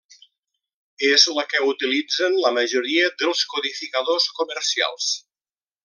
[1.09, 5.13] És la que utilitzen la majoria dels codificadors comercials.